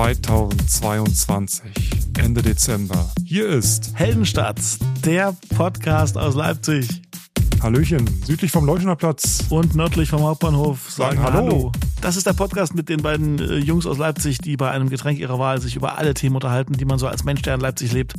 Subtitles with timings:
[0.00, 1.62] 2022,
[2.18, 3.10] Ende Dezember.
[3.22, 4.58] Hier ist Heldenstadt,
[5.04, 7.02] der Podcast aus Leipzig.
[7.62, 9.44] Hallöchen, südlich vom Leuschner Platz.
[9.50, 11.46] Und nördlich vom Hauptbahnhof sagen, sagen Hallo.
[11.46, 11.72] Hallo.
[12.00, 15.18] Das ist der Podcast mit den beiden äh, Jungs aus Leipzig, die bei einem Getränk
[15.18, 17.92] ihrer Wahl sich über alle Themen unterhalten, die man so als Mensch, der in Leipzig
[17.92, 18.14] lebt,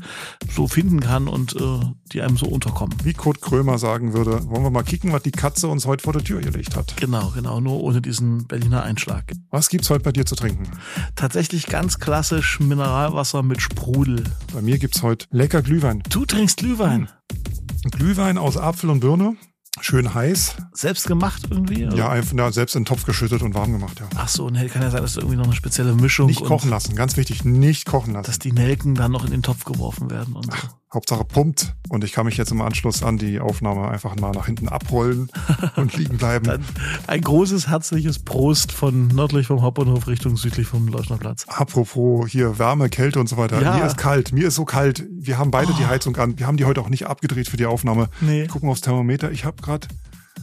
[0.53, 1.79] so finden kann und äh,
[2.13, 2.95] die einem so unterkommen.
[3.03, 6.13] Wie Kurt Krömer sagen würde, wollen wir mal kicken, was die Katze uns heute vor
[6.13, 6.95] der Tür gelegt hat.
[6.97, 9.31] Genau, genau, nur ohne diesen Berliner Einschlag.
[9.49, 10.69] Was gibt's heute bei dir zu trinken?
[11.15, 14.25] Tatsächlich ganz klassisch Mineralwasser mit Sprudel.
[14.53, 16.03] Bei mir gibt's heute lecker Glühwein.
[16.09, 17.09] Du trinkst Glühwein?
[17.31, 17.91] Hm.
[17.91, 19.35] Glühwein aus Apfel und Birne.
[19.79, 20.57] Schön heiß.
[20.73, 21.87] Selbst gemacht irgendwie?
[21.87, 21.95] Oder?
[21.95, 24.09] Ja, einfach ja, selbst in den Topf geschüttet und warm gemacht, ja.
[24.15, 26.27] Ach so, und kann ja sein, dass du irgendwie noch eine spezielle Mischung.
[26.27, 28.27] Nicht kochen lassen, ganz wichtig, nicht kochen lassen.
[28.27, 30.67] Dass die Nelken dann noch in den Topf geworfen werden und so.
[30.93, 31.73] Hauptsache pumpt.
[31.89, 35.29] Und ich kann mich jetzt im Anschluss an die Aufnahme einfach mal nach hinten abrollen
[35.75, 36.45] und liegen bleiben.
[36.45, 36.65] Dann
[37.07, 41.45] ein großes herzliches Prost von nördlich vom Hauptbahnhof Richtung südlich vom Leuschner Platz.
[41.47, 43.61] Apropos hier Wärme, Kälte und so weiter.
[43.61, 43.77] Ja.
[43.77, 45.05] Mir ist kalt, mir ist so kalt.
[45.11, 45.75] Wir haben beide oh.
[45.77, 46.37] die Heizung an.
[46.37, 48.09] Wir haben die heute auch nicht abgedreht für die Aufnahme.
[48.19, 48.47] Nee.
[48.47, 49.31] Gucken aufs Thermometer.
[49.31, 49.87] Ich habe gerade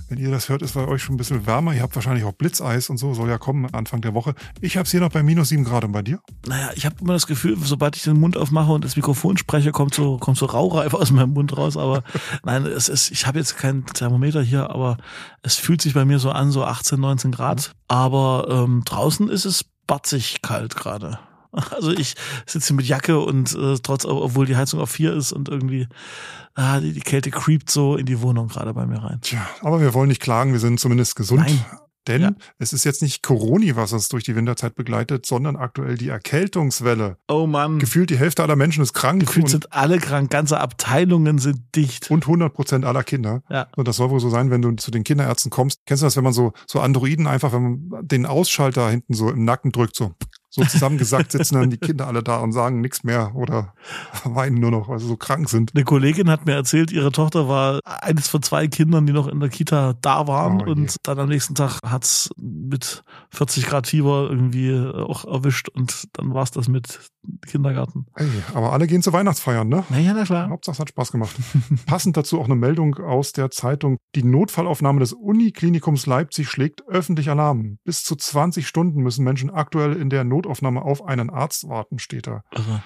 [0.08, 1.74] wenn ihr das hört, ist bei euch schon ein bisschen wärmer.
[1.74, 4.34] Ihr habt wahrscheinlich auch Blitzeis und so, soll ja kommen Anfang der Woche.
[4.60, 6.20] Ich habe es hier noch bei minus sieben Grad und bei dir?
[6.46, 9.72] Naja, ich habe immer das Gefühl, sobald ich den Mund aufmache und das Mikrofon spreche,
[9.72, 11.76] kommt so, kommt so Raureif aus meinem Mund raus.
[11.76, 12.02] Aber
[12.44, 14.96] nein, es ist, ich habe jetzt kein Thermometer hier, aber
[15.42, 17.72] es fühlt sich bei mir so an, so 18, 19 Grad.
[17.86, 21.18] Aber ähm, draußen ist es batzig kalt gerade.
[21.70, 22.14] Also ich
[22.46, 25.86] sitze mit Jacke und äh, trotz, obwohl die Heizung auf vier ist und irgendwie
[26.54, 29.20] ah, die, die Kälte creept so in die Wohnung gerade bei mir rein.
[29.22, 31.42] Tja, aber wir wollen nicht klagen, wir sind zumindest gesund.
[31.42, 31.64] Nein.
[32.08, 32.32] Denn ja.
[32.58, 37.18] es ist jetzt nicht Corona, was uns durch die Winterzeit begleitet, sondern aktuell die Erkältungswelle.
[37.28, 37.78] Oh Mann.
[37.78, 39.20] Gefühlt die Hälfte aller Menschen ist krank.
[39.20, 42.10] Gefühlt sind alle krank, ganze Abteilungen sind dicht.
[42.10, 43.42] Und 100 Prozent aller Kinder.
[43.50, 43.68] Ja.
[43.76, 45.80] Und das soll wohl so sein, wenn du zu den Kinderärzten kommst.
[45.84, 49.30] Kennst du das, wenn man so, so Androiden einfach, wenn man den Ausschalter hinten so
[49.30, 50.14] im Nacken drückt, so
[50.58, 53.74] so zusammengesackt sitzen dann die Kinder alle da und sagen nichts mehr oder
[54.24, 55.72] weinen nur noch, weil sie so krank sind.
[55.74, 59.40] Eine Kollegin hat mir erzählt, ihre Tochter war eines von zwei Kindern, die noch in
[59.40, 64.28] der Kita da waren oh, und dann am nächsten Tag hat's mit 40 Grad Fieber
[64.30, 67.00] irgendwie auch erwischt und dann war's das mit
[67.46, 68.06] Kindergarten.
[68.14, 69.84] Ey, aber alle gehen zu Weihnachtsfeiern, ne?
[69.90, 70.48] Naja, na klar.
[70.48, 71.36] Hauptsache es hat Spaß gemacht.
[71.86, 73.98] Passend dazu auch eine Meldung aus der Zeitung.
[74.14, 77.78] Die Notfallaufnahme des Uniklinikums Leipzig schlägt öffentlich Alarm.
[77.84, 82.26] Bis zu 20 Stunden müssen Menschen aktuell in der Notaufnahme auf einen Arzt warten, steht
[82.26, 82.42] da.
[82.50, 82.80] Also.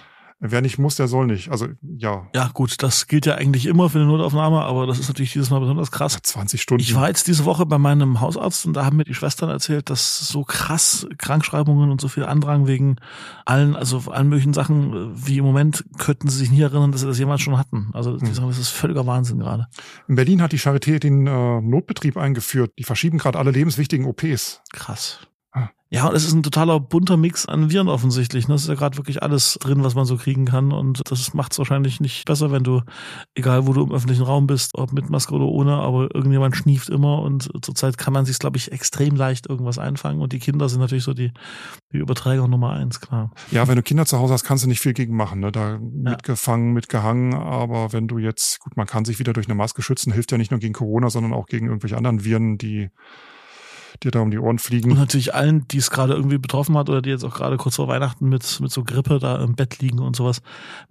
[0.45, 1.53] Wer nicht muss, der soll nicht.
[1.53, 2.27] Also ja.
[2.35, 5.51] Ja gut, das gilt ja eigentlich immer für eine Notaufnahme, aber das ist natürlich dieses
[5.51, 6.19] Mal besonders krass.
[6.21, 6.83] 20 Stunden.
[6.83, 9.89] Ich war jetzt diese Woche bei meinem Hausarzt und da haben mir die Schwestern erzählt,
[9.89, 12.97] dass so krass Krankschreibungen und so viel Andrang wegen
[13.45, 17.07] allen, also allen möglichen Sachen, wie im Moment könnten sie sich nie erinnern, dass sie
[17.07, 17.91] das jemals schon hatten.
[17.93, 18.35] Also die hm.
[18.35, 19.69] sagen, das ist völliger Wahnsinn gerade.
[20.09, 22.73] In Berlin hat die Charité den äh, Notbetrieb eingeführt.
[22.81, 24.61] Die verschieben gerade alle lebenswichtigen OPs.
[24.73, 25.21] Krass.
[25.93, 28.49] Ja, und es ist ein totaler bunter Mix an Viren offensichtlich.
[28.49, 28.55] Ne?
[28.55, 30.73] Es ist ja gerade wirklich alles drin, was man so kriegen kann.
[30.73, 32.81] Und das macht es wahrscheinlich nicht besser, wenn du,
[33.35, 36.89] egal wo du im öffentlichen Raum bist, ob mit Maske oder ohne, aber irgendjemand schnieft
[36.89, 37.21] immer.
[37.21, 40.23] Und zurzeit kann man sich, glaube ich, extrem leicht irgendwas einfangen.
[40.23, 41.31] Und die Kinder sind natürlich so die,
[41.93, 43.31] die Überträger Nummer eins, klar.
[43.51, 45.41] Ja, wenn du Kinder zu Hause hast, kannst du nicht viel gegen machen.
[45.41, 45.53] Ne?
[45.53, 45.79] Da ja.
[45.79, 47.35] mitgefangen, mitgehangen.
[47.35, 50.39] Aber wenn du jetzt, gut, man kann sich wieder durch eine Maske schützen, hilft ja
[50.39, 52.89] nicht nur gegen Corona, sondern auch gegen irgendwelche anderen Viren, die
[54.05, 54.93] dir da um die Ohren fliegen.
[54.93, 57.77] Und natürlich allen, die es gerade irgendwie betroffen hat oder die jetzt auch gerade kurz
[57.77, 60.43] vor Weihnachten mit, mit so Grippe da im Bett liegen und sowas.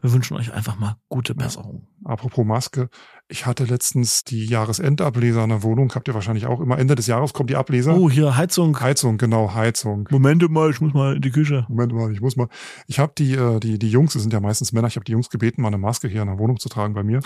[0.01, 1.87] Wir wünschen euch einfach mal gute Besserung.
[2.03, 2.89] Apropos Maske,
[3.31, 6.77] ich hatte letztens die Jahresendableser in der Wohnung, habt ihr wahrscheinlich auch immer.
[6.77, 7.95] Ende des Jahres kommt die Ableser.
[7.95, 8.77] Oh, hier Heizung.
[8.81, 10.07] Heizung, genau, Heizung.
[10.11, 11.65] Momente mal, ich muss mal in die Küche.
[11.69, 12.49] Momente mal, ich muss mal.
[12.87, 15.13] Ich habe die, äh, die, die Jungs, das sind ja meistens Männer, ich habe die
[15.13, 17.21] Jungs gebeten, mal eine Maske hier in der Wohnung zu tragen bei mir.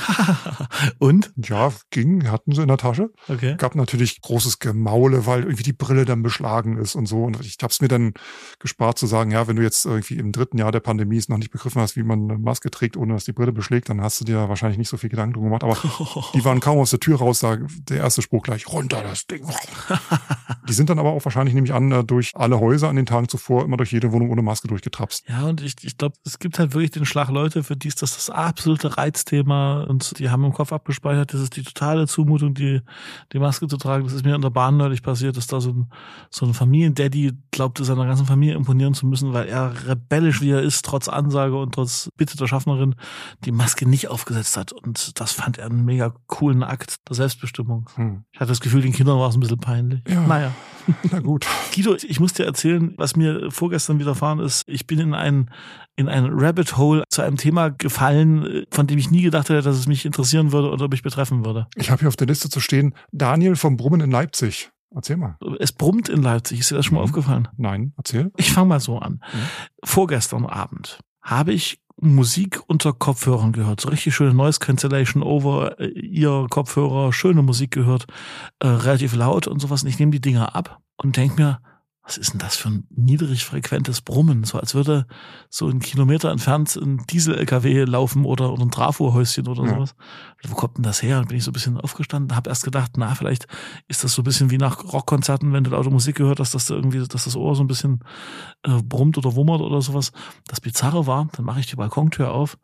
[0.99, 1.33] Und?
[1.37, 3.09] Ja, ging, hatten sie in der Tasche.
[3.27, 3.55] Okay.
[3.57, 7.23] Gab natürlich großes Gemaule, weil irgendwie die Brille dann beschlagen ist und so.
[7.23, 8.13] Und ich habe es mir dann
[8.59, 11.37] gespart zu sagen, ja, wenn du jetzt irgendwie im dritten Jahr der Pandemie es noch
[11.37, 14.21] nicht begriffen hast, wie man eine Maske trägt, ohne dass die Brille beschlägt, dann hast
[14.21, 15.63] du dir wahrscheinlich nicht so viel Gedanken drum gemacht.
[15.63, 15.77] Aber
[16.33, 17.57] die waren kaum kaum aus der Tür raus, da
[17.89, 19.45] der erste Spruch gleich, runter das Ding.
[20.67, 23.29] die sind dann aber auch wahrscheinlich nämlich an, äh, durch alle Häuser an den Tagen
[23.29, 25.23] zuvor immer durch jede Wohnung ohne Maske durchgetrapst.
[25.27, 28.01] Ja, und ich, ich glaube, es gibt halt wirklich den Schlag Leute, für die ist
[28.01, 32.53] das das absolute Reizthema und die haben im Kopf abgespeichert, das ist die totale Zumutung,
[32.53, 32.81] die,
[33.31, 34.03] die Maske zu tragen.
[34.03, 35.91] Das ist mir in der Bahn neulich passiert, dass da so ein,
[36.29, 40.61] so ein Familiendaddy glaubte, seiner ganzen Familie imponieren zu müssen, weil er rebellisch wie er
[40.61, 42.95] ist, trotz Ansage und trotz Bitte der Schaffnerin,
[43.45, 44.71] die Maske nicht aufgesetzt hat.
[44.71, 47.89] Und das fand er einen mega coolen Akt der Selbstbestimmung.
[47.95, 48.23] Hm.
[48.31, 50.01] Ich hatte das Gefühl, den Kindern war es ein bisschen peinlich.
[50.07, 50.21] Ja.
[50.21, 50.51] Naja.
[51.11, 51.45] Na gut.
[51.73, 54.63] Guido, ich muss dir erzählen, was mir vorgestern widerfahren ist.
[54.67, 55.49] Ich bin in ein,
[55.95, 59.77] in ein Rabbit Hole zu einem Thema gefallen, von dem ich nie gedacht hätte, dass
[59.77, 61.67] es mich interessieren würde oder mich betreffen würde.
[61.75, 64.71] Ich habe hier auf der Liste zu stehen, Daniel vom Brummen in Leipzig.
[64.95, 65.37] Erzähl mal.
[65.59, 66.59] Es brummt in Leipzig.
[66.59, 67.05] Ist dir das schon mal mhm.
[67.05, 67.47] aufgefallen?
[67.57, 68.31] Nein, erzähl.
[68.37, 69.13] Ich fange mal so an.
[69.33, 69.39] Mhm.
[69.83, 71.79] Vorgestern Abend habe ich
[72.13, 73.81] Musik unter Kopfhörern gehört.
[73.81, 78.05] So richtig schöne Noise Cancellation over äh, ihr Kopfhörer, schöne Musik gehört,
[78.59, 79.83] äh, relativ laut und sowas.
[79.83, 81.59] Und ich nehme die Dinger ab und denke mir,
[82.05, 84.43] was ist denn das für ein niedrigfrequentes Brummen?
[84.43, 85.07] So als würde
[85.49, 89.69] so ein Kilometer entfernt ein Diesel-LKW laufen oder, oder ein Trafo-Häuschen oder ja.
[89.69, 89.95] sowas.
[90.47, 91.17] Wo kommt denn das her?
[91.17, 93.47] Und bin ich so ein bisschen aufgestanden, habe erst gedacht, na, vielleicht
[93.87, 96.67] ist das so ein bisschen wie nach Rockkonzerten, wenn du laute Musik gehört hast, dass
[96.67, 98.03] du irgendwie, dass das Ohr so ein bisschen
[98.61, 100.11] äh, brummt oder wummert oder sowas.
[100.47, 102.59] Das Bizarre war, dann mache ich die Balkontür auf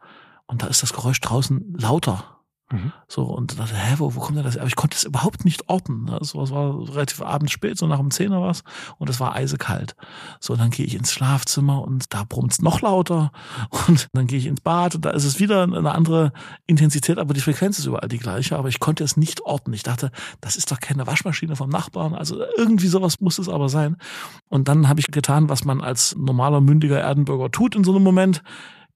[0.46, 2.41] und da ist das Geräusch draußen lauter.
[2.72, 2.92] Mhm.
[3.08, 4.58] So, und dachte, hä, wo, wo kommt denn das?
[4.58, 6.10] Aber ich konnte es überhaupt nicht orten.
[6.10, 8.64] Also, es war relativ abends spät, so nach dem Zehner was,
[8.98, 9.96] und es war eisekalt.
[10.40, 13.32] So, dann gehe ich ins Schlafzimmer und da brummt es noch lauter.
[13.88, 16.34] Und dann gehe ich ins Bad und da ist es wieder eine andere
[16.68, 18.58] Intensität, aber die Frequenz ist überall die gleiche.
[18.58, 19.74] Aber ich konnte es nicht orten.
[19.74, 22.14] Ich dachte, das ist doch keine Waschmaschine vom Nachbarn.
[22.14, 23.98] Also irgendwie sowas muss es aber sein.
[24.50, 28.04] Und dann habe ich getan, was man als normaler mündiger Erdenbürger tut in so einem
[28.04, 28.44] Moment.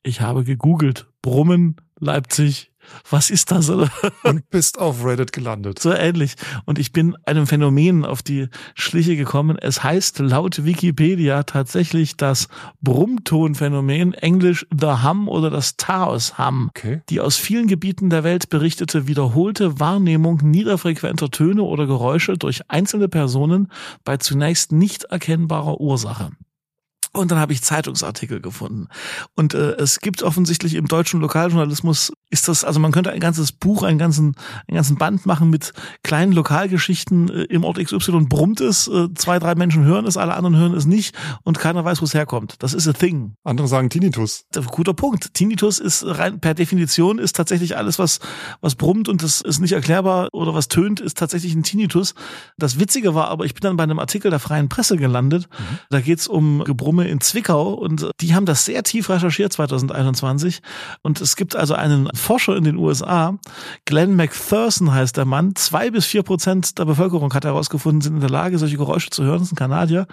[0.04, 1.08] Ich habe gegoogelt.
[1.22, 2.72] Brummen, Leipzig,
[3.10, 3.70] was ist das?
[3.70, 5.80] Und bist auf Reddit gelandet.
[5.80, 6.36] So ähnlich.
[6.66, 9.58] Und ich bin einem Phänomen auf die Schliche gekommen.
[9.58, 12.48] Es heißt laut Wikipedia tatsächlich das
[12.82, 16.70] Brummtonphänomen, englisch The Hum oder das Taos Hum.
[16.70, 17.02] Okay.
[17.10, 23.08] Die aus vielen Gebieten der Welt berichtete wiederholte Wahrnehmung niederfrequenter Töne oder Geräusche durch einzelne
[23.08, 23.72] Personen
[24.04, 26.32] bei zunächst nicht erkennbarer Ursache.
[27.16, 28.90] Und dann habe ich Zeitungsartikel gefunden.
[29.36, 33.54] Und äh, es gibt offensichtlich im deutschen Lokaljournalismus ist das, also man könnte ein ganzes
[33.54, 34.36] Buch, einen ganzen,
[34.68, 35.72] einen ganzen Band machen mit
[36.04, 37.30] kleinen Lokalgeschichten.
[37.30, 40.74] Äh, Im Ort XY brummt es, äh, zwei, drei Menschen hören es, alle anderen hören
[40.74, 42.56] es nicht und keiner weiß, wo es herkommt.
[42.60, 43.36] Das ist a thing.
[43.46, 44.44] Andere sagen Tinnitus.
[44.68, 45.34] Guter Punkt.
[45.34, 48.20] Tinnitus ist rein per Definition ist tatsächlich alles, was,
[48.60, 52.16] was brummt und das ist nicht erklärbar oder was tönt, ist tatsächlich ein Tinnitus.
[52.58, 55.48] Das Witzige war aber, ich bin dann bei einem Artikel der Freien Presse gelandet.
[55.50, 55.80] Mhm.
[55.90, 60.62] Da geht's um Gebrumme in Zwickau und die haben das sehr tief recherchiert 2021
[61.02, 63.38] und es gibt also einen Forscher in den USA,
[63.86, 68.20] Glenn McPherson heißt der Mann, zwei bis vier Prozent der Bevölkerung hat herausgefunden, sind in
[68.20, 69.38] der Lage, solche Geräusche zu hören.
[69.38, 70.08] Das ist ein Kanadier.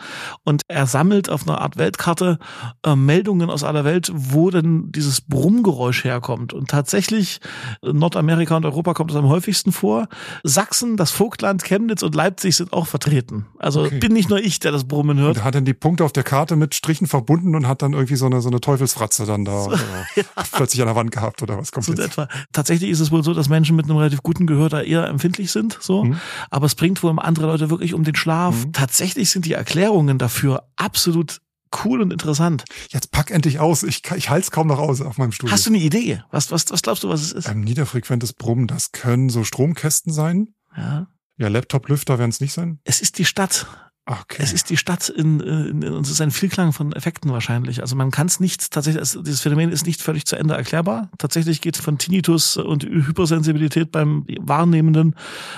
[0.44, 2.38] Und er sammelt auf einer Art Weltkarte
[2.84, 6.52] äh, Meldungen aus aller Welt, wo denn dieses Brummgeräusch herkommt.
[6.52, 7.40] Und tatsächlich,
[7.82, 10.08] äh, Nordamerika und Europa kommt es am häufigsten vor.
[10.42, 13.46] Sachsen, das Vogtland, Chemnitz und Leipzig sind auch vertreten.
[13.58, 13.98] Also okay.
[14.00, 15.38] bin nicht nur ich, der das Brummen hört.
[15.38, 18.16] Und hat dann die Punkte auf der Karte mit Strichen verbunden und hat dann irgendwie
[18.16, 19.72] so eine, so eine Teufelsfratze dann da so,
[20.16, 20.24] ja.
[20.52, 22.28] plötzlich an der Wand gehabt oder was kommt so etwa.
[22.52, 25.50] Tatsächlich ist es wohl so, dass Menschen mit einem relativ guten Gehör da eher empfindlich
[25.50, 26.04] sind, so.
[26.04, 26.18] Mhm.
[26.50, 28.66] Aber es bringt wohl andere Leute wirklich um den Schlaf.
[28.66, 28.72] Mhm.
[28.72, 31.40] Tatsächlich sind die Erklärungen dafür absolut
[31.84, 32.64] cool und interessant.
[32.90, 33.82] Jetzt pack endlich aus.
[33.82, 35.50] Ich, ich halte es kaum noch aus auf meinem Stuhl.
[35.50, 36.22] Hast du eine Idee?
[36.30, 37.48] Was, was, was glaubst du, was es ist?
[37.48, 40.54] Ein niederfrequentes Brummen, das können so Stromkästen sein.
[40.76, 41.06] Ja.
[41.38, 42.78] Ja, Laptop-Lüfter werden es nicht sein.
[42.84, 43.66] Es ist die Stadt.
[44.04, 44.42] Okay.
[44.42, 47.82] Es ist die Stadt in, in, in und es ist ein Vielklang von Effekten wahrscheinlich.
[47.82, 51.08] Also man kann es nicht tatsächlich, also dieses Phänomen ist nicht völlig zu Ende erklärbar.
[51.18, 55.14] Tatsächlich geht es von Tinnitus und Hypersensibilität beim Wahrnehmenden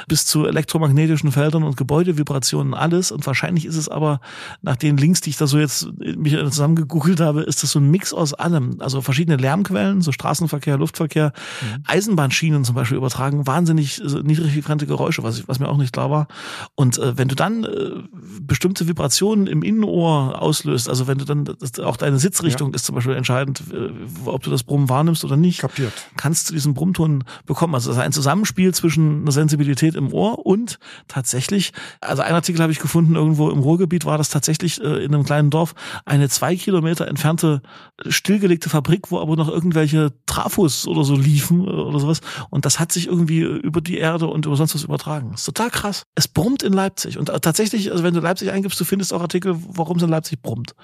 [0.08, 3.12] bis zu elektromagnetischen Feldern und Gebäudevibrationen alles.
[3.12, 4.20] Und wahrscheinlich ist es aber
[4.61, 7.91] nach den Links, die ich da so jetzt mich zusammengegoogelt habe, ist das so ein
[7.91, 8.76] Mix aus allem.
[8.81, 11.32] Also verschiedene Lärmquellen, so Straßenverkehr, Luftverkehr,
[11.62, 11.85] mhm.
[11.87, 15.94] Eisenbahnschienen zum Beispiel übertragen wahnsinnig äh, niedrig frequente Geräusche, was, ich, was mir auch nicht
[15.94, 16.29] klar war.
[16.75, 18.02] Und äh, wenn du dann äh,
[18.40, 20.88] bestimmte Vibrationen im Innenohr auslöst.
[20.88, 21.44] Also wenn du dann,
[21.82, 22.76] auch deine Sitzrichtung ja.
[22.76, 23.90] ist zum Beispiel entscheidend, äh,
[24.24, 25.60] ob du das Brummen wahrnimmst oder nicht.
[25.60, 25.93] Kapiert.
[26.17, 27.74] Kannst du diesen Brummton bekommen.
[27.74, 32.62] Also das ist ein Zusammenspiel zwischen einer Sensibilität im Ohr und tatsächlich, also ein Artikel
[32.62, 35.74] habe ich gefunden, irgendwo im Ruhrgebiet war das tatsächlich äh, in einem kleinen Dorf
[36.05, 37.62] eine zwei Kilometer entfernte
[38.06, 42.20] stillgelegte Fabrik, wo aber noch irgendwelche Trafos oder so liefen äh, oder sowas.
[42.50, 45.31] Und das hat sich irgendwie über die Erde und über sonst was übertragen.
[45.32, 46.06] Das ist total krass.
[46.14, 47.19] Es brummt in Leipzig.
[47.19, 50.43] Und tatsächlich, also wenn du Leipzig eingibst, du findest auch Artikel, warum es in Leipzig
[50.43, 50.74] brummt.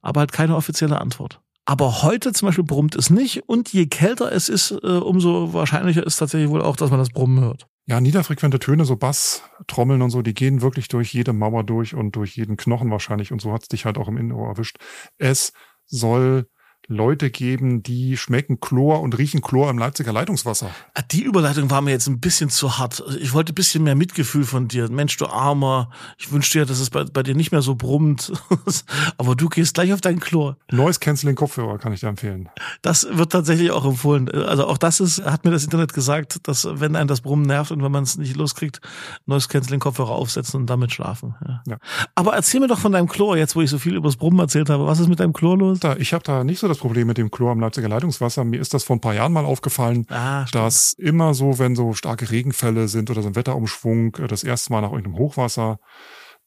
[0.00, 1.40] Aber halt keine offizielle Antwort.
[1.66, 6.06] Aber heute zum Beispiel brummt es nicht und je kälter es ist, äh, umso wahrscheinlicher
[6.06, 7.66] ist tatsächlich wohl auch, dass man das Brummen hört.
[7.86, 11.94] Ja, niederfrequente Töne, so Bass, Trommeln und so, die gehen wirklich durch jede Mauer durch
[11.94, 14.76] und durch jeden Knochen wahrscheinlich und so hat es dich halt auch im Innenohr erwischt.
[15.16, 15.52] Es
[15.86, 16.48] soll
[16.86, 20.70] Leute geben, die schmecken Chlor und riechen Chlor im Leipziger Leitungswasser.
[20.94, 23.02] Ah, die Überleitung war mir jetzt ein bisschen zu hart.
[23.20, 24.90] Ich wollte ein bisschen mehr Mitgefühl von dir.
[24.90, 25.90] Mensch, du Armer.
[26.18, 28.32] Ich wünschte dir, dass es bei, bei dir nicht mehr so brummt.
[29.16, 30.56] Aber du gehst gleich auf deinen Chlor.
[30.70, 32.50] Noise Canceling Kopfhörer kann ich dir empfehlen.
[32.82, 34.30] Das wird tatsächlich auch empfohlen.
[34.30, 37.70] Also auch das ist, hat mir das Internet gesagt, dass wenn einen das Brummen nervt
[37.70, 38.80] und wenn man es nicht loskriegt,
[39.26, 41.34] Noise Canceling Kopfhörer aufsetzen und damit schlafen.
[41.46, 41.62] Ja.
[41.66, 41.76] ja.
[42.14, 44.38] Aber erzähl mir doch von deinem Chlor, jetzt wo ich so viel über das Brummen
[44.38, 44.86] erzählt habe.
[44.86, 45.80] Was ist mit deinem Chlor los?
[45.80, 48.44] Da, ich habe da nicht so das Problem mit dem Chlor im Leipziger Leitungswasser.
[48.44, 51.94] Mir ist das vor ein paar Jahren mal aufgefallen, ah, dass immer so, wenn so
[51.94, 55.78] starke Regenfälle sind oder so ein Wetterumschwung, äh, das erste Mal nach irgendeinem Hochwasser,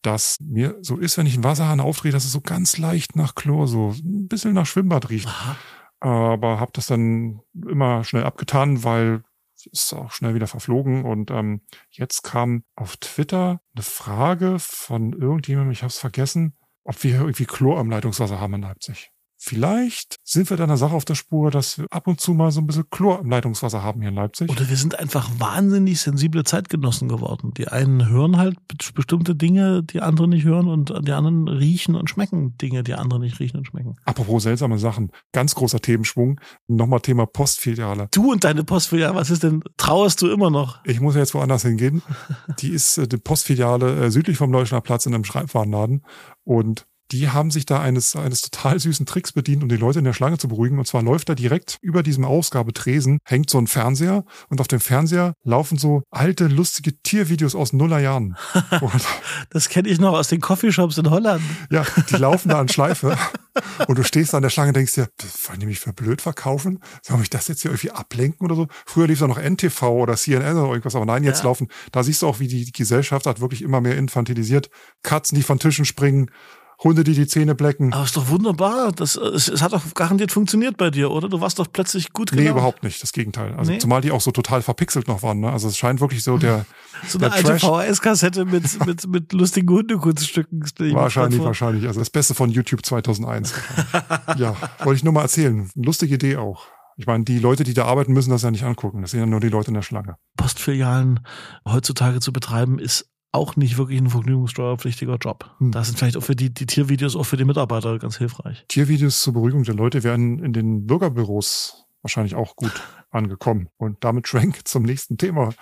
[0.01, 3.35] dass mir so ist, wenn ich einen Wasserhahn aufdrehe, dass es so ganz leicht nach
[3.35, 5.27] Chlor, so ein bisschen nach Schwimmbad riecht.
[5.27, 5.55] Aha.
[5.99, 9.23] Aber habe das dann immer schnell abgetan, weil
[9.71, 11.03] ist auch schnell wieder verflogen.
[11.03, 17.03] Und ähm, jetzt kam auf Twitter eine Frage von irgendjemandem, ich habe es vergessen, ob
[17.03, 19.11] wir irgendwie Chlor am Leitungswasser haben in Leipzig.
[19.47, 22.51] Vielleicht sind wir da einer Sache auf der Spur, dass wir ab und zu mal
[22.51, 24.51] so ein bisschen Chlor im Leitungswasser haben hier in Leipzig.
[24.51, 27.53] Oder wir sind einfach wahnsinnig sensible Zeitgenossen geworden.
[27.55, 28.57] Die einen hören halt
[28.93, 33.21] bestimmte Dinge, die andere nicht hören und die anderen riechen und schmecken Dinge, die andere
[33.21, 33.95] nicht riechen und schmecken.
[34.03, 36.41] Apropos seltsame Sachen, ganz großer Themenschwung.
[36.67, 38.09] Nochmal Thema Postfiliale.
[38.11, 40.83] Du und deine Postfiliale, was ist denn, trauerst du immer noch?
[40.83, 42.01] Ich muss ja jetzt woanders hingehen.
[42.59, 46.03] Die ist äh, die Postfiliale äh, südlich vom Leuschner Platz in einem Schreibwarenladen
[46.43, 50.05] und die haben sich da eines, eines total süßen Tricks bedient, um die Leute in
[50.05, 50.79] der Schlange zu beruhigen.
[50.79, 54.79] Und zwar läuft da direkt über diesem Ausgabetresen, hängt so ein Fernseher und auf dem
[54.79, 58.37] Fernseher laufen so alte, lustige Tiervideos aus Nullerjahren.
[59.49, 61.41] das kenne ich noch aus den Coffeeshops in Holland.
[61.69, 63.17] Ja, die laufen da an Schleife.
[63.87, 65.93] Und du stehst da an der Schlange und denkst dir, das wollen die mich für
[65.93, 66.79] blöd verkaufen?
[67.01, 68.67] Soll ich das jetzt hier irgendwie ablenken oder so?
[68.85, 71.45] Früher lief da noch NTV oder CNN oder irgendwas, aber nein, jetzt ja.
[71.45, 74.69] laufen, da siehst du auch, wie die Gesellschaft hat wirklich immer mehr infantilisiert.
[75.03, 76.29] Katzen, die von Tischen springen,
[76.83, 77.91] Hunde, die die Zähne blecken.
[77.91, 78.91] Aber ist doch wunderbar.
[78.91, 81.27] Das, es, es hat doch garantiert funktioniert bei dir, oder?
[81.27, 82.43] Du warst doch plötzlich gut genau.
[82.43, 83.01] Nee, überhaupt nicht.
[83.01, 83.55] Das Gegenteil.
[83.55, 83.79] Also nee.
[83.79, 85.39] zumal die auch so total verpixelt noch waren.
[85.39, 85.51] Ne?
[85.51, 86.67] Also es scheint wirklich so der
[87.07, 90.63] So eine alte VHS-Kassette mit, mit, mit lustigen Hundekunststücken.
[90.93, 91.87] Wahrscheinlich, wahrscheinlich.
[91.87, 93.53] Also das Beste von YouTube 2001.
[94.37, 95.71] ja, wollte ich nur mal erzählen.
[95.75, 96.67] Lustige Idee auch.
[96.95, 99.01] Ich meine, die Leute, die da arbeiten, müssen das ja nicht angucken.
[99.01, 100.17] Das sind ja nur die Leute in der Schlange.
[100.35, 101.21] Postfilialen
[101.67, 105.51] heutzutage zu betreiben, ist auch nicht wirklich ein vergnügungssteuerpflichtiger Job.
[105.59, 105.71] Hm.
[105.71, 108.65] Da sind vielleicht auch für die, die Tiervideos auch für die Mitarbeiter ganz hilfreich.
[108.67, 112.71] Tiervideos zur Beruhigung der Leute werden in den Bürgerbüros wahrscheinlich auch gut
[113.09, 113.69] angekommen.
[113.77, 115.53] Und damit Schwenk zum nächsten Thema.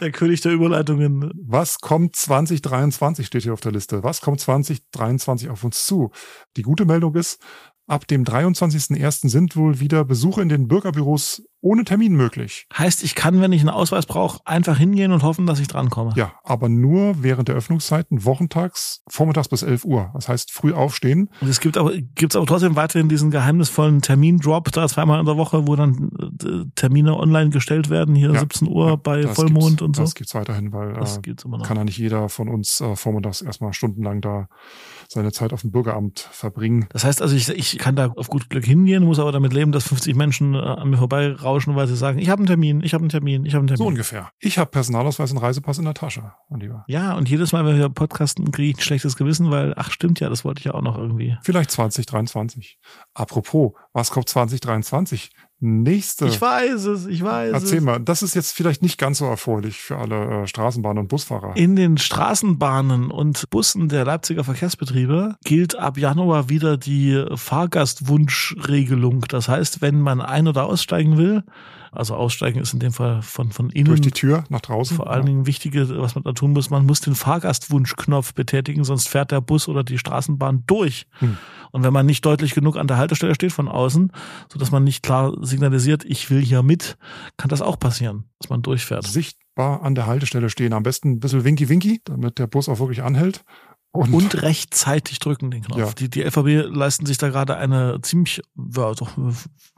[0.00, 1.30] Der König der Überleitungen.
[1.36, 4.02] Was kommt 2023 steht hier auf der Liste.
[4.02, 6.10] Was kommt 2023 auf uns zu?
[6.56, 7.40] Die gute Meldung ist,
[7.86, 9.28] ab dem 23.01.
[9.28, 12.66] sind wohl wieder Besuche in den Bürgerbüros ohne Termin möglich.
[12.76, 16.12] Heißt, ich kann, wenn ich einen Ausweis brauche, einfach hingehen und hoffen, dass ich drankomme.
[16.14, 20.10] Ja, aber nur während der Öffnungszeiten, wochentags, vormittags bis 11 Uhr.
[20.14, 21.28] Das heißt, früh aufstehen.
[21.40, 25.36] Und es gibt aber, gibt's aber trotzdem weiterhin diesen geheimnisvollen Termindrop da zweimal in der
[25.36, 26.10] Woche, wo dann
[26.44, 30.02] äh, Termine online gestellt werden, hier ja, 17 Uhr ja, bei Vollmond und so.
[30.02, 31.66] Das gibt's weiterhin, weil das äh, immer noch.
[31.66, 34.48] kann ja nicht jeder von uns äh, vormittags erstmal stundenlang da
[35.08, 36.86] seine Zeit auf dem Bürgeramt verbringen.
[36.90, 39.72] Das heißt also, ich, ich kann da auf gut Glück hingehen, muss aber damit leben,
[39.72, 42.82] dass 50 Menschen äh, an mir vorbei rauschen, weil sie sagen, ich habe einen Termin,
[42.82, 43.84] ich habe einen Termin, ich habe einen Termin.
[43.84, 44.30] So ungefähr.
[44.38, 46.84] Ich habe Personalausweis und Reisepass in der Tasche, mein Lieber.
[46.88, 50.20] Ja, und jedes Mal, wenn wir podcasten, kriege ich ein schlechtes Gewissen, weil, ach stimmt
[50.20, 51.36] ja, das wollte ich ja auch noch irgendwie.
[51.42, 52.78] Vielleicht 2023.
[53.14, 55.30] Apropos, was kommt 2023?
[55.58, 56.26] Nächste.
[56.26, 57.62] Ich weiß es, ich weiß Erzähl es.
[57.62, 61.08] Erzähl mal, das ist jetzt vielleicht nicht ganz so erfreulich für alle äh, Straßenbahn- und
[61.08, 61.56] Busfahrer.
[61.56, 69.22] In den Straßenbahnen und Bussen der Leipziger Verkehrsbetriebe gilt ab Januar wieder die Fahrgastwunschregelung.
[69.28, 71.42] Das heißt, wenn man ein- oder aussteigen will,
[71.96, 73.86] also aussteigen ist in dem Fall von, von innen.
[73.86, 74.96] Durch die Tür nach draußen.
[74.96, 75.26] Vor allen ja.
[75.26, 79.40] Dingen wichtige, was man da tun muss, man muss den Fahrgastwunschknopf betätigen, sonst fährt der
[79.40, 81.06] Bus oder die Straßenbahn durch.
[81.18, 81.36] Hm.
[81.72, 84.12] Und wenn man nicht deutlich genug an der Haltestelle steht von außen,
[84.52, 86.96] so dass man nicht klar signalisiert, ich will hier mit,
[87.36, 89.06] kann das auch passieren, dass man durchfährt.
[89.06, 90.72] Sichtbar an der Haltestelle stehen.
[90.72, 93.44] Am besten ein bisschen winky-winky, damit der Bus auch wirklich anhält.
[93.96, 95.78] Und, und, rechtzeitig drücken den Knopf.
[95.78, 95.92] Ja.
[95.92, 99.10] Die, die LVB leisten sich da gerade eine ziemlich ja, doch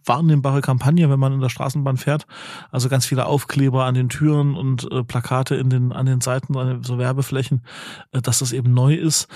[0.05, 2.27] wahrnehmbare Kampagne, wenn man in der Straßenbahn fährt.
[2.71, 6.55] Also ganz viele Aufkleber an den Türen und äh, Plakate in den, an den Seiten,
[6.83, 7.63] so Werbeflächen,
[8.13, 9.29] äh, dass das eben neu ist.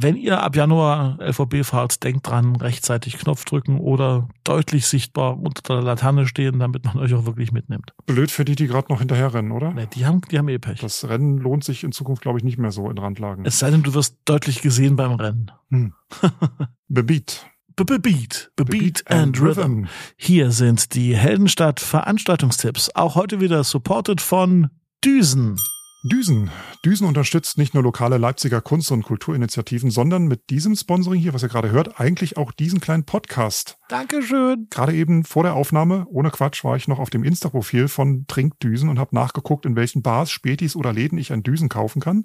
[0.00, 5.74] Wenn ihr ab Januar LVB fahrt, denkt dran, rechtzeitig Knopf drücken oder deutlich sichtbar unter
[5.74, 7.92] der Laterne stehen, damit man euch auch wirklich mitnimmt.
[8.06, 9.72] Blöd für die, die gerade noch hinterher rennen, oder?
[9.72, 10.80] Nee, die haben, die haben eh Pech.
[10.80, 13.44] Das Rennen lohnt sich in Zukunft, glaube ich, nicht mehr so in Randlagen.
[13.44, 15.50] Es sei denn, du wirst deutlich gesehen beim Rennen.
[15.70, 15.94] Hm.
[16.88, 17.50] Bebeat.
[17.74, 19.86] Beat, Beat and Rhythm.
[20.16, 22.90] Hier sind die Heldenstadt Veranstaltungstipps.
[22.94, 24.70] Auch heute wieder supported von
[25.04, 25.56] Düsen.
[26.04, 26.50] Düsen.
[26.84, 31.42] Düsen unterstützt nicht nur lokale Leipziger Kunst- und Kulturinitiativen, sondern mit diesem Sponsoring hier, was
[31.42, 33.78] ihr gerade hört, eigentlich auch diesen kleinen Podcast.
[33.88, 34.68] Dankeschön.
[34.70, 38.88] Gerade eben vor der Aufnahme, ohne Quatsch, war ich noch auf dem Insta-Profil von Trinkdüsen
[38.88, 42.24] und habe nachgeguckt, in welchen Bars, Spätis oder Läden ich ein Düsen kaufen kann.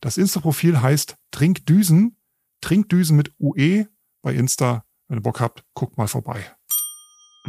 [0.00, 2.16] Das Insta-Profil heißt Trinkdüsen.
[2.60, 3.86] Trinkdüsen mit UE
[4.22, 4.84] bei Insta.
[5.06, 6.57] Wenn ihr Bock habt, guckt mal vorbei.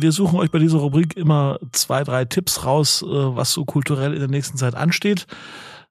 [0.01, 4.13] Wir suchen euch bei dieser Rubrik immer zwei, drei Tipps raus, äh, was so kulturell
[4.13, 5.27] in der nächsten Zeit ansteht.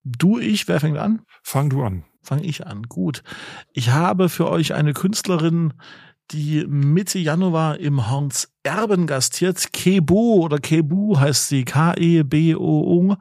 [0.04, 1.22] Du, ich, wer fängt an?
[1.42, 2.04] Fang du an.
[2.22, 2.84] Fang ich an.
[2.84, 3.22] Gut.
[3.72, 5.74] Ich habe für euch eine Künstlerin,
[6.30, 9.72] die Mitte Januar im Horns Erben gastiert.
[9.72, 13.16] Kebo oder Kebu heißt sie, K-E-B-O-U.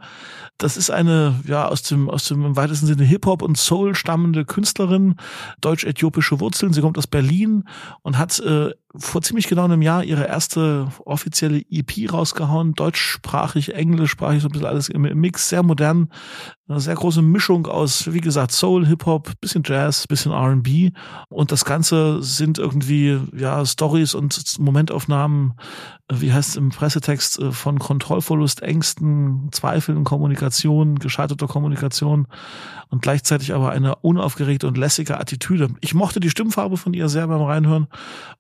[0.58, 4.44] Das ist eine, ja, aus dem, aus dem im weitesten Sinne Hip-Hop und Soul stammende
[4.44, 5.16] Künstlerin,
[5.62, 6.74] deutsch-äthiopische Wurzeln.
[6.74, 7.64] Sie kommt aus Berlin
[8.02, 14.42] und hat äh, vor ziemlich genau einem Jahr ihre erste offizielle EP rausgehauen, deutschsprachig, englischsprachig,
[14.42, 16.10] so ein bisschen alles im Mix, sehr modern,
[16.68, 20.92] eine sehr große Mischung aus, wie gesagt, Soul, Hip-Hop, bisschen Jazz, bisschen R&B
[21.30, 25.37] und das Ganze sind irgendwie, ja, Stories und Momentaufnahmen
[26.12, 32.28] wie heißt es im Pressetext, äh, von Kontrollverlust, Ängsten, Zweifeln, Kommunikation, gescheiterter Kommunikation
[32.90, 35.70] und gleichzeitig aber eine unaufgeregte und lässige Attitüde.
[35.82, 37.88] Ich mochte die Stimmfarbe von ihr sehr beim Reinhören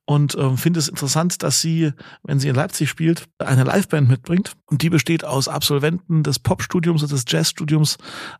[0.05, 1.91] und äh, finde es interessant, dass sie,
[2.23, 7.03] wenn sie in Leipzig spielt, eine Liveband mitbringt und die besteht aus Absolventen des Popstudiums
[7.03, 7.97] und des Jazzstudiums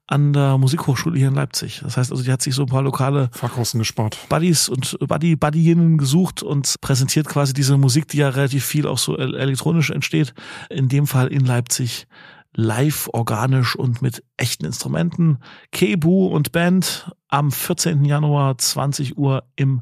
[0.08, 1.82] an der Musikhochschule hier in Leipzig.
[1.84, 4.18] Das heißt also, die hat sich so ein paar lokale Fachhosten gespart.
[4.30, 8.98] Buddies und Buddy Buddyinnen gesucht und präsentiert quasi diese Musik, die ja relativ viel auch
[8.98, 10.34] so elektronisch entsteht.
[10.70, 12.08] In dem Fall in Leipzig
[12.54, 15.40] live, organisch und mit echten Instrumenten.
[15.72, 18.06] Kebu und Band am 14.
[18.06, 19.82] Januar 20 Uhr im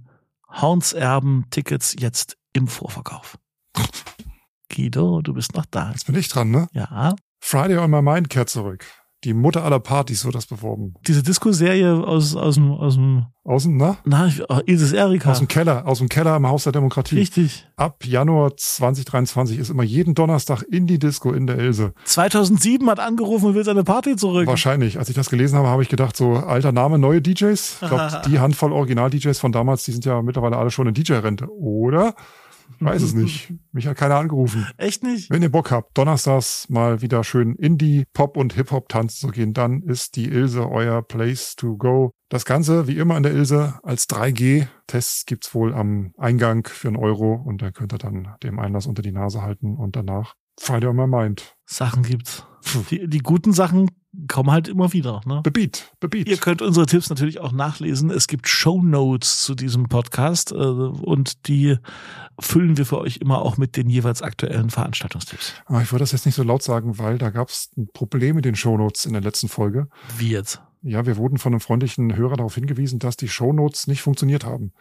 [0.50, 1.46] Hornserben.
[1.52, 3.38] Tickets jetzt im Vorverkauf.
[4.74, 5.92] Guido, du bist noch da.
[5.92, 6.68] Jetzt bin ich dran, ne?
[6.74, 7.16] Ja.
[7.40, 8.86] Friday on my mind kehrt zurück.
[9.26, 10.94] Die Mutter aller Partys wird das beworben.
[11.08, 13.98] Diese Disco-Serie aus, aus dem, aus dem, aus dem, na?
[14.06, 15.32] Na, oh, Isis Erika.
[15.32, 17.16] Aus dem Keller, aus dem Keller im Haus der Demokratie.
[17.16, 17.66] Richtig.
[17.76, 21.94] Ab Januar 2023 ist immer jeden Donnerstag in die Disco in der Ilse.
[22.04, 24.46] 2007 hat angerufen und will seine Party zurück.
[24.46, 25.00] Wahrscheinlich.
[25.00, 27.80] Als ich das gelesen habe, habe ich gedacht, so alter Name, neue DJs.
[27.82, 31.52] Ich glaube, die Handvoll Original-DJs von damals, die sind ja mittlerweile alle schon in DJ-Rente.
[31.52, 32.14] Oder?
[32.80, 33.54] Weiß es nicht.
[33.72, 34.68] Mich hat keiner angerufen.
[34.78, 35.30] Echt nicht?
[35.30, 39.54] Wenn ihr Bock habt, donnerstags mal wieder schön Indie, Pop und Hip-Hop tanzen zu gehen,
[39.54, 42.12] dann ist die Ilse euer Place to go.
[42.30, 44.68] Das Ganze, wie immer in der Ilse, als 3G.
[44.88, 48.88] Tests gibt's wohl am Eingang für einen Euro und da könnt ihr dann dem Einlass
[48.88, 51.55] unter die Nase halten und danach Friday on my mind.
[51.66, 52.44] Sachen gibt's.
[52.90, 53.92] Die, die guten Sachen
[54.28, 55.22] kommen halt immer wieder.
[55.26, 55.42] Ne?
[55.44, 56.28] Bebiet, bebiet.
[56.28, 58.10] Ihr könnt unsere Tipps natürlich auch nachlesen.
[58.10, 61.78] Es gibt Show Notes zu diesem Podcast äh, und die
[62.40, 65.54] füllen wir für euch immer auch mit den jeweils aktuellen Veranstaltungstipps.
[65.66, 68.36] Aber ich würde das jetzt nicht so laut sagen, weil da gab es ein Problem
[68.36, 69.88] mit den Show Notes in der letzten Folge.
[70.18, 70.62] Wie jetzt?
[70.82, 74.46] Ja, wir wurden von einem freundlichen Hörer darauf hingewiesen, dass die Show Notes nicht funktioniert
[74.46, 74.72] haben.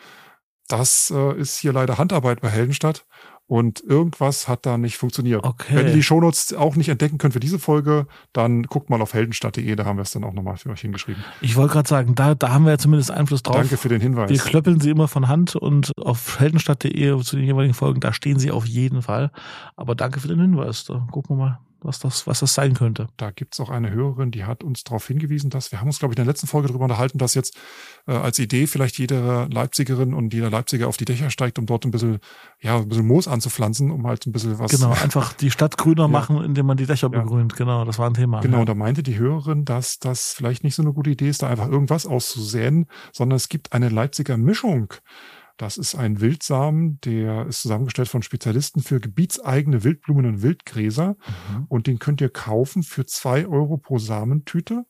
[0.69, 3.07] Das äh, ist hier leider Handarbeit bei Heldenstadt
[3.47, 5.45] und irgendwas hat da nicht funktioniert.
[5.45, 5.77] Okay.
[5.77, 9.13] Wenn ihr die Shownotes auch nicht entdecken könnt für diese Folge, dann guckt mal auf
[9.13, 11.23] heldenstadt.de, da haben wir es dann auch nochmal für euch hingeschrieben.
[11.41, 13.57] Ich wollte gerade sagen, da, da haben wir ja zumindest Einfluss drauf.
[13.57, 14.31] Danke für den Hinweis.
[14.31, 18.39] Wir klöppeln sie immer von Hand und auf heldenstadt.de zu den jeweiligen Folgen, da stehen
[18.39, 19.31] sie auf jeden Fall.
[19.77, 20.85] Aber danke für den Hinweis.
[20.85, 23.09] Da gucken wir mal was das, was das sein könnte.
[23.17, 26.15] Da gibt's auch eine Hörerin, die hat uns darauf hingewiesen, dass wir haben uns, glaube
[26.15, 27.57] ich, in der letzten Folge darüber unterhalten, dass jetzt
[28.07, 31.85] äh, als Idee vielleicht jede Leipzigerin und jeder Leipziger auf die Dächer steigt, um dort
[31.85, 32.19] ein bisschen,
[32.61, 34.71] ja, ein bisschen Moos anzupflanzen, um halt ein bisschen was.
[34.71, 36.09] Genau, einfach die Stadt grüner ja.
[36.09, 37.21] machen, indem man die Dächer ja.
[37.21, 37.57] begrünt.
[37.57, 38.41] Genau, das war ein Thema.
[38.41, 38.65] Genau, ja.
[38.65, 41.69] da meinte die Hörerin, dass das vielleicht nicht so eine gute Idee ist, da einfach
[41.69, 44.95] irgendwas auszusäen, sondern es gibt eine Leipziger Mischung.
[45.57, 51.11] Das ist ein Wildsamen, der ist zusammengestellt von Spezialisten für gebietseigene Wildblumen und Wildgräser.
[51.11, 51.67] Mhm.
[51.69, 54.85] Und den könnt ihr kaufen für zwei Euro pro Samentüte.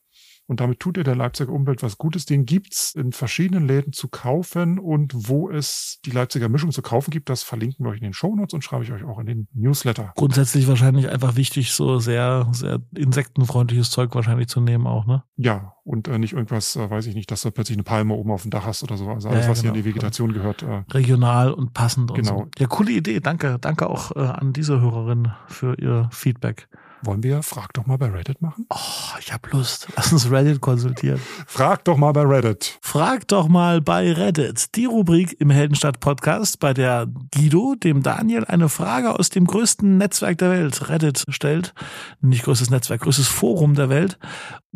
[0.47, 2.25] Und damit tut ihr der Leipziger Umwelt was Gutes.
[2.25, 7.11] Den gibt's in verschiedenen Läden zu kaufen und wo es die Leipziger Mischung zu kaufen
[7.11, 9.47] gibt, das verlinken wir euch in den Shownotes und schreibe ich euch auch in den
[9.53, 10.13] Newsletter.
[10.15, 15.23] Grundsätzlich wahrscheinlich einfach wichtig, so sehr, sehr insektenfreundliches Zeug wahrscheinlich zu nehmen auch, ne?
[15.37, 18.31] Ja, und äh, nicht irgendwas, äh, weiß ich nicht, dass du plötzlich eine Palme oben
[18.31, 19.07] auf dem Dach hast oder so.
[19.07, 19.73] Also alles, ja, ja, was genau.
[19.73, 19.95] hier in die genau.
[19.95, 20.63] Vegetation gehört.
[20.63, 22.37] Äh, Regional und passend genau.
[22.37, 22.61] und so.
[22.61, 23.19] Ja, coole Idee.
[23.19, 23.57] Danke.
[23.59, 26.67] Danke auch äh, an diese Hörerin für ihr Feedback.
[27.05, 28.65] Wollen wir Frag doch mal bei Reddit machen?
[28.73, 29.87] Oh, ich hab Lust.
[29.95, 31.19] Lass uns Reddit konsultieren.
[31.45, 32.79] Frag doch mal bei Reddit.
[32.81, 34.75] Frag doch mal bei Reddit.
[34.75, 39.99] Die Rubrik im Heldenstadt Podcast, bei der Guido dem Daniel eine Frage aus dem größten
[39.99, 41.75] Netzwerk der Welt, Reddit, stellt.
[42.21, 44.17] Nicht größtes Netzwerk, größtes Forum der Welt.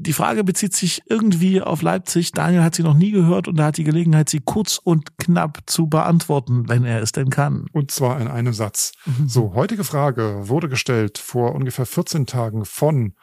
[0.02, 2.32] Die Frage bezieht sich irgendwie auf Leipzig.
[2.32, 5.60] Daniel hat sie noch nie gehört und er hat die Gelegenheit, sie kurz und knapp
[5.66, 7.66] zu beantworten, wenn er es denn kann.
[7.74, 8.94] Und zwar in einem Satz.
[9.06, 9.28] Mhm.
[9.28, 13.16] So, heutige Frage wurde gestellt vor ungefähr 14 Tagen von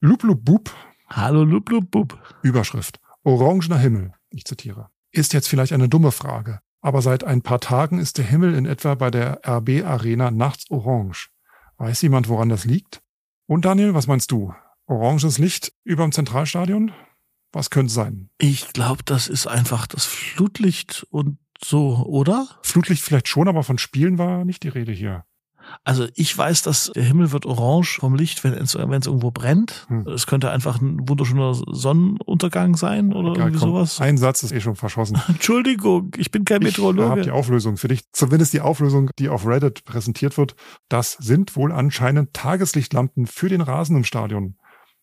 [0.00, 0.74] Lublubub.
[1.08, 2.18] Hallo Lublubub.
[2.42, 3.00] Überschrift.
[3.22, 4.12] Orangener Himmel.
[4.30, 4.88] Ich zitiere.
[5.12, 8.64] Ist jetzt vielleicht eine dumme Frage, aber seit ein paar Tagen ist der Himmel in
[8.64, 11.30] etwa bei der RB Arena nachts orange.
[11.76, 13.02] Weiß jemand, woran das liegt?
[13.46, 14.54] Und Daniel, was meinst du?
[14.86, 16.92] Oranges Licht über dem Zentralstadion?
[17.52, 18.30] Was könnte sein?
[18.38, 22.48] Ich glaube, das ist einfach das Flutlicht und so, oder?
[22.62, 25.24] Flutlicht vielleicht schon, aber von Spielen war nicht die Rede hier.
[25.84, 29.30] Also ich weiß, dass der Himmel wird orange vom Licht, wenn es, wenn es irgendwo
[29.30, 29.86] brennt.
[29.88, 30.06] Hm.
[30.08, 34.00] Es könnte einfach ein wunderschöner Sonnenuntergang sein oder Egal, irgendwie komm, sowas.
[34.00, 35.20] Ein Satz ist eh schon verschossen.
[35.28, 37.04] Entschuldigung, ich bin kein Meteorologe.
[37.04, 38.02] Ich habe die Auflösung für dich.
[38.12, 40.54] Zumindest die Auflösung, die auf Reddit präsentiert wird.
[40.88, 44.56] Das sind wohl anscheinend Tageslichtlampen für den Rasen im Stadion.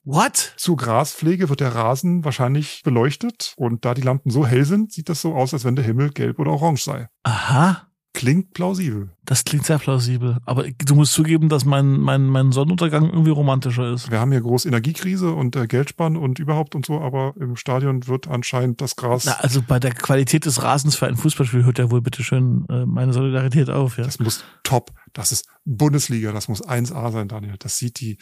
[0.10, 0.54] What?
[0.56, 5.10] Zu Graspflege wird der Rasen wahrscheinlich beleuchtet und da die Lampen so hell sind, sieht
[5.10, 7.10] das so aus, als wenn der Himmel gelb oder orange sei.
[7.24, 7.88] Aha.
[8.14, 9.17] Klingt plausibel.
[9.28, 10.38] Das klingt sehr plausibel.
[10.46, 14.10] Aber du musst zugeben, dass mein, mein, mein Sonnenuntergang irgendwie romantischer ist.
[14.10, 18.08] Wir haben hier groß Energiekrise und äh, Geldspann und überhaupt und so, aber im Stadion
[18.08, 19.26] wird anscheinend das Gras.
[19.26, 22.86] Na, also bei der Qualität des Rasens für ein Fußballspiel hört ja wohl bitteschön äh,
[22.86, 23.98] meine Solidarität auf.
[23.98, 24.06] Ja.
[24.06, 27.56] Das muss top das ist Bundesliga, das muss 1A sein, Daniel.
[27.58, 28.20] Das sieht die.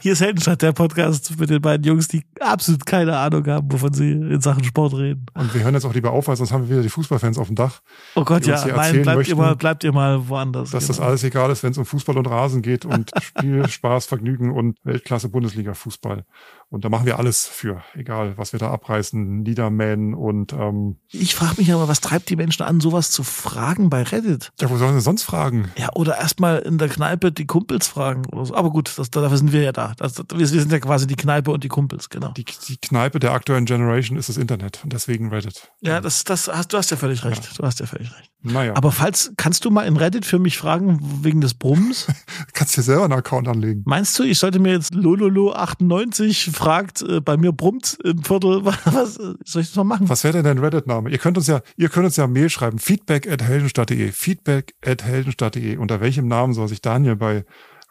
[0.00, 3.92] Hier ist Heldenstadt, der Podcast mit den beiden Jungs, die absolut keine Ahnung haben, wovon
[3.92, 5.26] sie in Sachen Sport reden.
[5.34, 7.48] Und wir hören jetzt auch lieber auf, weil sonst haben wir wieder die Fußballfans auf
[7.48, 7.80] dem Dach.
[8.14, 10.70] Oh Gott, ja, nein, bleibt möchten, ihr, mal, bleibt ihr mal woanders.
[10.70, 10.98] Dass genau.
[10.98, 14.50] das alles egal ist, wenn es um Fußball und Rasen geht und Spiel, Spaß, Vergnügen
[14.52, 16.24] und Weltklasse Bundesliga Fußball.
[16.70, 21.34] Und da machen wir alles für, egal was wir da abreißen, niedermähen und ähm, Ich
[21.34, 24.52] frage mich aber, was treibt die Menschen an, sowas zu fragen bei Reddit?
[24.60, 25.70] Ja, wo sollen sie sonst fragen?
[25.78, 28.54] Ja, oder erstmal in der Kneipe die Kumpels fragen oder so.
[28.54, 29.94] Aber gut, das, dafür sind wir ja da.
[29.96, 32.32] Das, wir sind ja quasi die Kneipe und die Kumpels, genau.
[32.32, 35.72] Die, die Kneipe der aktuellen Generation ist das Internet und deswegen Reddit.
[35.80, 37.44] Ja, das, das hast, du hast ja völlig recht.
[37.44, 37.50] Ja.
[37.56, 38.30] Du hast ja völlig recht.
[38.40, 38.74] Naja.
[38.76, 42.06] Aber falls, kannst du mal in Reddit für mich fragen, wegen des Brummens?
[42.52, 43.82] kannst dir selber einen Account anlegen.
[43.84, 49.14] Meinst du, ich sollte mir jetzt Lololo98 fragt, äh, bei mir brummt im Viertel, was
[49.14, 50.08] soll ich das mal machen?
[50.08, 51.10] Was wäre denn dein Reddit-Name?
[51.10, 55.04] Ihr könnt uns ja, ihr könnt uns ja Mail schreiben, feedback at heldenstadt.de, feedback at
[55.04, 55.76] heldenstadt.de.
[55.76, 57.44] Unter welchem Namen soll sich Daniel bei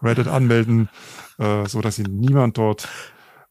[0.04, 0.90] Reddit anmelden,
[1.40, 2.88] äh, so dass ihn niemand dort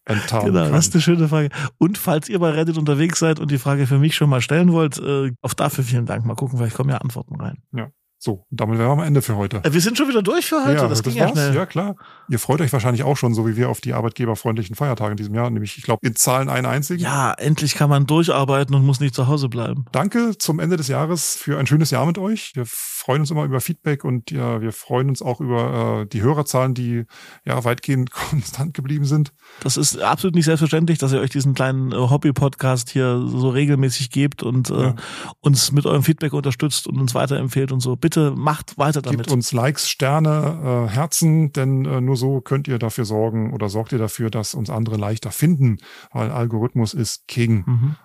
[0.05, 0.73] enttarnen genau, kann.
[0.73, 1.49] das ist eine schöne Frage.
[1.79, 4.73] Und falls ihr bei Reddit unterwegs seid und die Frage für mich schon mal stellen
[4.73, 6.25] wollt, äh, auch dafür vielen Dank.
[6.25, 7.63] Mal gucken, vielleicht kommen ja Antworten rein.
[7.73, 7.89] Ja.
[8.19, 9.59] So, damit wären wir am Ende für heute.
[9.63, 10.83] Äh, wir sind schon wieder durch für heute.
[10.83, 11.37] Ja, das, das ging war's.
[11.37, 11.55] ja schnell.
[11.55, 11.97] Ja, klar.
[12.29, 15.35] Ihr freut euch wahrscheinlich auch schon, so wie wir, auf die arbeitgeberfreundlichen Feiertage in diesem
[15.35, 15.51] Jahr.
[15.51, 17.03] Nämlich, ich glaube, in Zahlen einen einzigen.
[17.03, 19.85] Ja, endlich kann man durcharbeiten und muss nicht zu Hause bleiben.
[19.93, 22.53] Danke zum Ende des Jahres für ein schönes Jahr mit euch.
[22.55, 26.23] Wir freuen uns immer über Feedback und ja, wir freuen uns auch über äh, die
[26.23, 27.05] Hörerzahlen, die
[27.45, 29.33] ja weitgehend konstant geblieben sind.
[29.61, 34.11] Das ist absolut nicht selbstverständlich, dass ihr euch diesen kleinen äh, Hobby-Podcast hier so regelmäßig
[34.11, 34.95] gebt und äh, ja.
[35.41, 37.95] uns mit eurem Feedback unterstützt und uns weiterempfehlt und so.
[37.97, 39.21] Bitte macht weiter damit.
[39.21, 43.69] Gebt uns Likes, Sterne, äh, Herzen, denn äh, nur so könnt ihr dafür sorgen oder
[43.69, 45.79] sorgt ihr dafür, dass uns andere leichter finden,
[46.13, 47.65] weil Algorithmus ist King.
[47.67, 47.97] Mhm.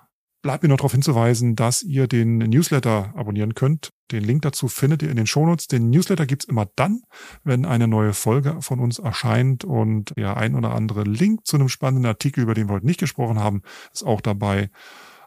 [0.41, 3.91] Bleibt mir noch darauf hinzuweisen, dass ihr den Newsletter abonnieren könnt.
[4.11, 5.67] Den Link dazu findet ihr in den Shownotes.
[5.67, 7.01] Den Newsletter gibt's immer dann,
[7.43, 11.69] wenn eine neue Folge von uns erscheint und ja ein oder andere Link zu einem
[11.69, 13.61] spannenden Artikel, über den wir heute nicht gesprochen haben,
[13.93, 14.71] ist auch dabei.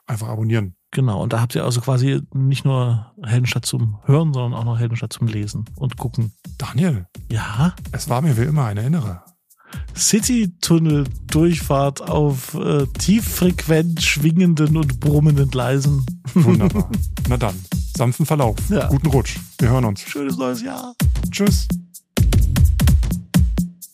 [0.06, 0.76] Einfach abonnieren.
[0.94, 4.78] Genau, und da habt ihr also quasi nicht nur Heldenstadt zum Hören, sondern auch noch
[4.78, 6.30] Heldenstadt zum Lesen und Gucken.
[6.56, 7.06] Daniel.
[7.30, 7.74] Ja?
[7.90, 9.22] Es war mir wie immer eine Innere.
[9.96, 16.06] City-Tunnel-Durchfahrt auf äh, tieffrequent schwingenden und brummenden Gleisen.
[16.32, 16.88] Wunderbar.
[17.28, 17.56] Na dann,
[17.96, 18.54] sanften Verlauf.
[18.68, 18.86] Ja.
[18.86, 19.40] Guten Rutsch.
[19.58, 20.02] Wir hören uns.
[20.02, 20.94] Schönes neues Jahr.
[21.28, 21.66] Tschüss.